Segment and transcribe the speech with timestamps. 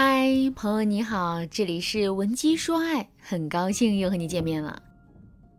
[0.00, 4.80] 嗨，朋友你好，这里是文姬说爱，很高兴又和你见面了。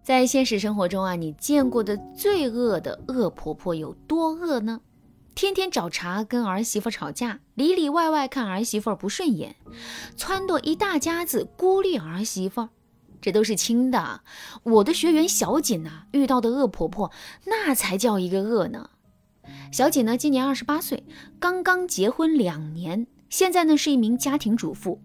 [0.01, 4.79] 在现实生活中啊，你见过的最恶的恶婆婆有多恶呢？
[5.35, 9.57] 天天找茬跟儿媳妇吵架，里里外外看儿媳妇不顺眼，
[10.17, 12.69] 撺掇一大家子孤立儿媳妇，
[13.19, 14.21] 这都是轻的。
[14.63, 17.11] 我的学员小锦呐，遇到的恶婆婆
[17.45, 18.91] 那才叫一个恶呢。
[19.73, 21.03] 小锦呢，今年二十八岁，
[21.41, 25.01] 刚刚结婚两年，现在呢是一名家庭主妇。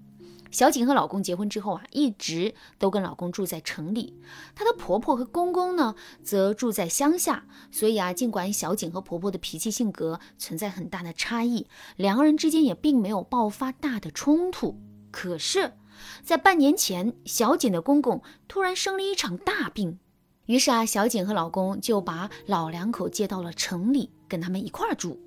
[0.51, 4.15] 小景和老公结婚之后啊，一直都跟老公住在城里，
[4.55, 7.45] 她的婆婆和公公呢，则住在乡下。
[7.73, 11.67] 所以啊，尽管小景和婆婆的脾气性格存在很大的差异，
[11.97, 14.79] 两个人之间也并没有爆发大的冲突。
[15.11, 15.73] 可是，
[16.23, 19.99] 在半年前，小景的公公突然生了一场大病，
[20.47, 25.21] 于是啊，小景和老公就把老两口接到了城里，跟他们一块儿住。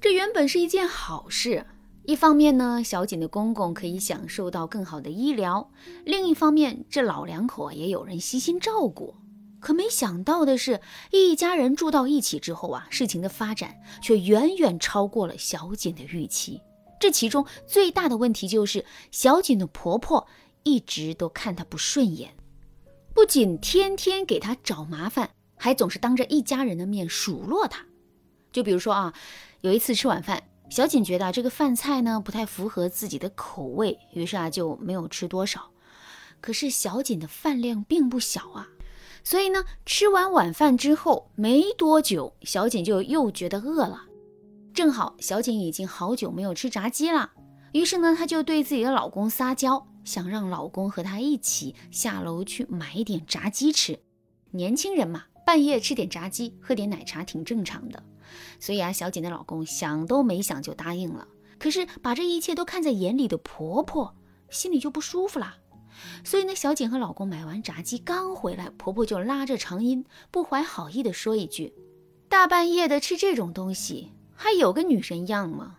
[0.00, 1.66] 这原本是一件好事。
[2.08, 5.68] 一方面呢，小景的公公可以享受到更好的医疗；
[6.06, 9.14] 另一方面，这老两口啊也有人悉心照顾。
[9.60, 16.62] 可没想到的是，一家人住到一起之后啊，事情的发展却远远超过了小景的预期。
[16.98, 20.26] 这其中最大的问题就是，小景的婆婆
[20.62, 22.34] 一直都看她不顺眼，
[23.12, 27.84] 不仅天天给她找麻烦，还总是当着一家人的面数落她。
[28.50, 29.12] 就比如说啊，
[29.60, 30.42] 有一次吃晚饭。
[30.70, 35.70] 小锦觉得这个饭菜呢不太符合自己的口味，于是啊就没有吃多少。
[36.40, 38.68] 可是小锦的饭量并不小啊，
[39.24, 44.02] 所以呢吃完晚饭之后没多久，小锦就又觉得饿了。
[44.72, 47.32] 正好小锦已经好久没有吃炸鸡了，
[47.72, 53.98] 于是呢她就对自己的老公撒娇，想让老公和她一起下楼去买一点炸鸡吃。
[54.52, 58.00] 年轻人嘛，半夜吃点炸鸡，喝点奶茶挺正常的。
[58.60, 61.28] 所以啊，小锦的老公想都没想就答应了。
[61.58, 64.14] 可是把这一切都看在眼里的婆婆
[64.48, 65.56] 心里就不舒服了。
[66.22, 71.74] 所以呢，小锦和老公买完炸鸡刚回来，婆婆就拉着长音，不怀好意的说一句
[72.30, 75.78] ：“大半夜的吃这种东西，还有个女人样吗？”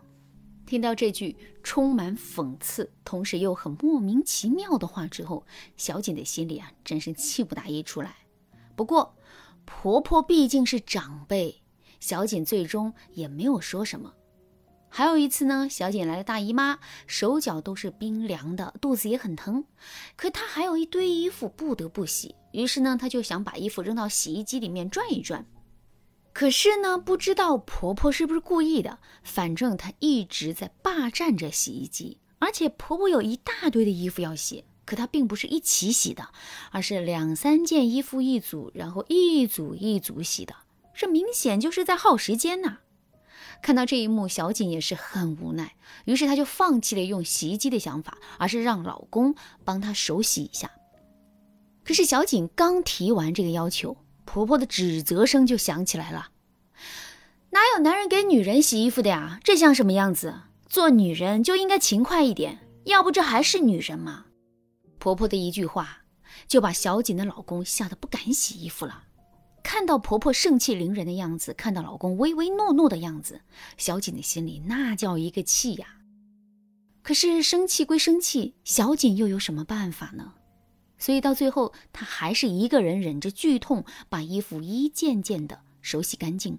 [0.67, 5.45] 听到这句充满讽刺，同时又很莫名其妙的话之后，
[5.77, 8.13] 小锦的心里啊，真是气不打一处来。
[8.75, 9.15] 不过，
[9.65, 11.61] 婆婆毕竟是长辈。
[11.99, 14.13] 小锦最终也没有说什么。
[14.91, 19.63] 还有一次呢，小锦来了大姨妈，手脚都是冰凉的，肚子也很疼，
[20.15, 25.45] 可她还有一堆衣服不得不洗，于是呢，她就想把衣服扔到洗衣机里面转一转。
[26.33, 36.29] 可是呢，不知道婆婆是不是故意的，反正她一直在霸占着洗衣机，而且婆婆有一大堆的衣服要洗，可她并不是一起洗的，
[36.71, 40.55] 而是两三件衣服一组，然后一组一组洗的。
[40.99, 42.79] 这明显就是在耗时间呐！
[43.61, 49.33] 看到这一幕，小锦也是很无奈，于是她就放弃了用洗衣机的想法，而是让老公
[49.63, 50.69] 帮她手洗一下。
[51.85, 53.95] 可是小锦刚提完这个要求，
[54.25, 56.31] 婆婆的指责声就响起来了
[57.51, 59.39] ：“哪有男人给女人洗衣服的呀？
[59.41, 60.41] 这像什么样子？
[60.67, 64.25] 做女人就应该勤快一点，要不这还是女人吗？”
[64.99, 65.99] 婆婆的一句话，
[66.45, 69.03] 就把小锦的老公吓得不敢洗衣服了。
[69.71, 73.41] 看到婆婆盛气凌人的样子，看到老公唯唯诺诺的样子，
[73.77, 75.97] 小锦的心里那叫一个气呀！
[77.03, 80.33] 可是生气归生气，小锦又有什么办法呢？
[80.97, 86.57] 所以到最后，她还是一个人忍着剧痛，把衣服一件件的手洗干净。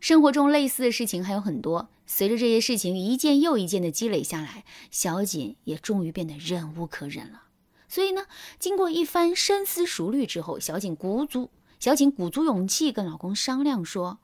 [0.00, 7.42] 生活中类似的事情还有很多，随着这些事情一件又一件的积累下来，小锦也终于变得忍无可忍了。
[7.86, 8.22] 所以呢，
[8.58, 11.50] 经过一番深思熟虑之后，小锦鼓足。
[11.82, 14.20] 小锦鼓足勇气跟老公商量说：“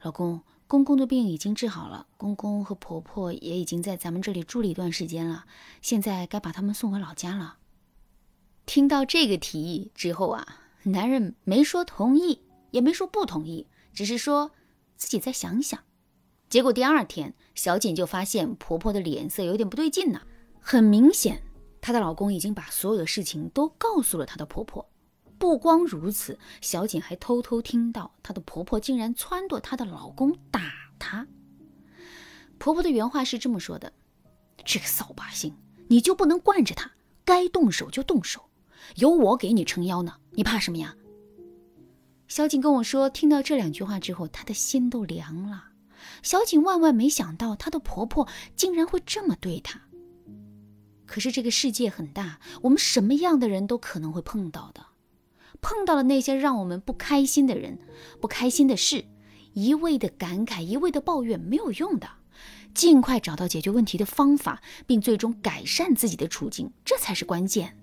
[0.00, 5.44] 老公，公公的病已经治好了，公公和婆婆也已经在咱们这里住了一段时间了，
[5.82, 7.58] 现在该把他们送回老家了。”
[8.64, 12.40] 听到这个提议之后啊，男人没说同意，
[12.70, 14.52] 也没说不同意，只是说
[14.96, 15.78] 自己再想想。
[16.48, 20.22] 结果第二天，小锦就发现婆婆的脸色有点不对劲呢。
[20.58, 21.42] 很明显，
[21.82, 24.88] 她的老公已经把所有的事情都告诉了她的婆婆。
[25.42, 31.26] 不光如此，小锦还偷偷听到她的婆婆竟然撺掇她的老公打她。
[32.58, 33.92] 婆婆的原话是这么说的
[34.64, 35.52] ：“这个扫把星，
[35.88, 36.92] 你就不能惯着她？
[37.24, 38.50] 该动手就动手，
[38.94, 40.94] 有我给你撑腰呢，你怕什么呀？”
[42.28, 45.70] 小锦跟我说，听到这两句话之后，她的心都凉了。
[46.22, 49.80] 小锦万万没想到，她的婆婆竟然会这么对她。
[51.04, 54.86] 可是这个世界很大，我们什么样的人都可能会碰到的。
[55.60, 57.78] 碰到了那些让我们不开心的人、
[58.20, 59.04] 不开心的事，
[59.52, 62.08] 一味的感慨、一味的抱怨没有用的。
[62.74, 67.76] 尽快找到解决问题的方法，并最终改善自己的处境，这才是关键。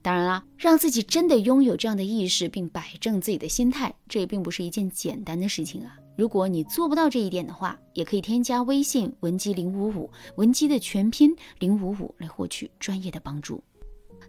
[0.00, 5.96] 当然啦，让自己真的拥有这样的意识，并摆正自己的心态，这也并不是一件简单的事情啊。
[6.16, 13.62] 如果你做不到这一点的话，也可以添加微信文姬零五五，文姬的全拼零五五来获取专业的帮助。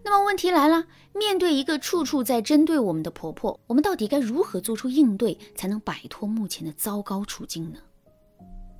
[0.09, 7.79] 那么问题来了，面对一个处处在针对我们的婆婆，我们到底该如何做出应对，才能摆脱目前的糟糕处境呢？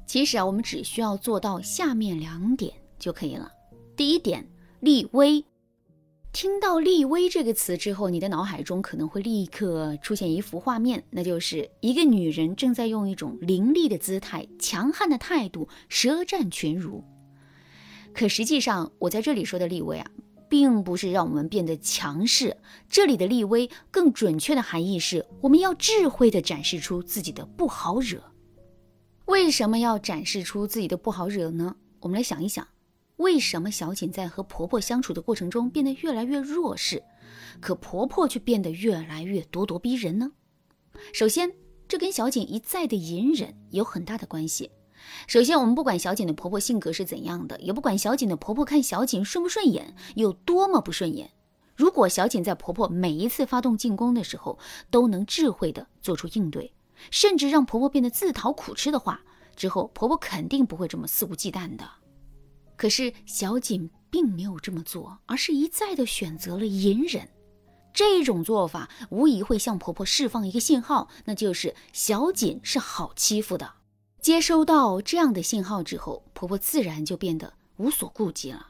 [0.05, 3.51] 其实啊，我们只需要做到下面两点就可以了。
[3.97, 4.47] 第一点，
[4.79, 5.43] 立威。
[6.31, 17.03] 听到“立威”这个词之后，你的脑海中可能会立刻出现一幅画面，那就是一个女人正在用一种凌厉的姿态、强悍的态度舌战群儒。
[18.13, 20.09] 可实际上，我在这里说的“立威”啊，
[20.49, 22.57] 并不是让我们变得强势，
[22.89, 28.21] 这里的“立威”更准确的含义是，我们要智慧地展示出自己的不好惹。
[29.25, 31.75] 为什么要展示出自己的不好惹呢？
[31.99, 32.67] 我们来想一想。
[33.17, 37.01] 为什么小锦在和婆婆相处的过程中变得越来越弱势，
[37.59, 40.31] 可婆婆却变得越来越咄咄逼人呢？
[41.13, 41.51] 首先，
[41.87, 44.69] 这跟小锦一再的隐忍有很大的关系。
[45.27, 51.31] 首先，我们不管小锦的婆婆性格是怎样的，也不管小锦的婆婆看小锦顺不顺眼，有多么不顺眼。
[51.75, 54.57] 如果小锦在婆婆每一次发动进攻的时候
[54.89, 56.73] 都能智慧的做出应对，
[57.11, 59.21] 甚至让婆婆变得自讨苦吃的话，
[59.55, 61.87] 之后婆婆肯定不会这么肆无忌惮的。
[62.75, 67.29] 可是小锦并没有这么做，而是一再的选择了隐忍。
[67.93, 73.73] 这种做法无疑会向婆婆释放一个信号，那就是小锦是好欺负的。
[74.21, 78.67] 接收到这样的信号之后，婆婆自然就变得无所顾忌了。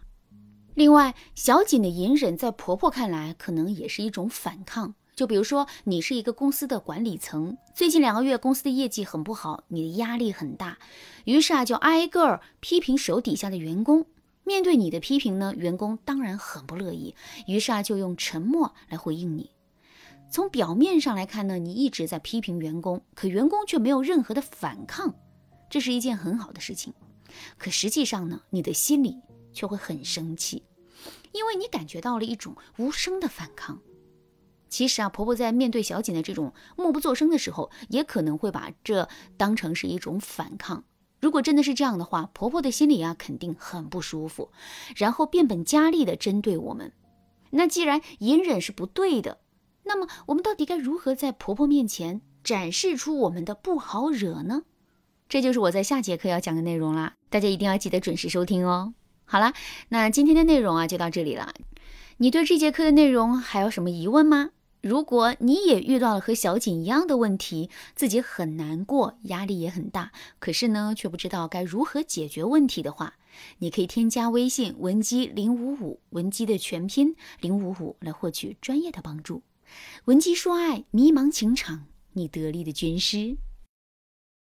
[0.75, 4.93] 另外，小锦的隐忍在婆婆看来可能也是一种反抗。
[5.15, 10.77] 就比如说，你是一个公司的管理层，最近两个月公司的业绩很不好，你的压力很大，
[11.25, 14.05] 于是啊，就挨个批评手底下的员工。
[14.43, 17.15] 面对你的批评呢，员工当然很不乐意，
[17.47, 19.49] 于是啊，就用沉默来回应你。
[20.29, 25.15] 从表面上来看呢，你一直在批评员工，可员工却没有任何的反抗，
[25.69, 26.93] 这是一件很好的事情。
[27.57, 29.17] 可实际上呢，你的心里
[29.51, 30.63] 却会很生气，
[31.31, 33.79] 因为你感觉到了一种无声的反抗。
[34.69, 40.83] 其实啊，婆婆在面对小锦的这种默不作声的时候，也可能会把这当成是一种反抗。
[41.19, 44.51] 如果真的是这样的话，婆婆的心里啊肯定很不舒服，
[44.95, 46.91] 然后变本加厉的针对我们。
[47.51, 49.39] 那既然隐忍是不对的，
[49.83, 54.63] 那么我们到底该如何在婆婆面前展示出我们的不好惹呢？
[55.29, 58.93] 这就是我在下节课要讲的内容啦，大家一定要记得准时收听哦。
[59.25, 59.53] 好啦，
[59.89, 61.53] 那今天的内容啊就到这里了。
[62.17, 64.51] 你对这节课的内容还有什么疑问吗？
[64.81, 73.15] 如果你也遇到了和小景一样的问题，自己很难过，压力也很大，可是呢，却不知道该如何解决问题的话，
[73.57, 79.41] 你可以添加微信文姬零五五，文姬的全拼零五五来获取专业的帮助。
[80.05, 83.37] 文姬说爱，迷茫情场，你得力的军师。